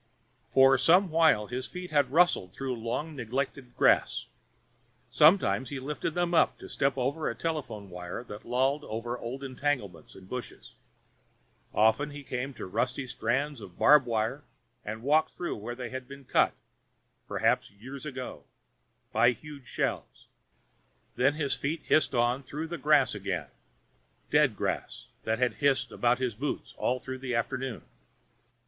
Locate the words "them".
6.15-6.33, 15.53-15.61